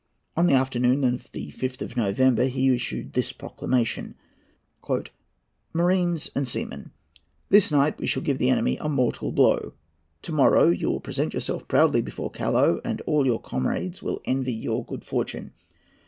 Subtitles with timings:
[0.35, 7.99] On the afternoon of the 5th of November he issued this proclamation:—"Marines and seamen,—This night
[7.99, 9.73] we shall give the enemy a mortal blow.
[10.23, 14.53] To morrow you will present yourself proudly before Callao, and all your comrades will envy
[14.53, 15.53] your good fortune.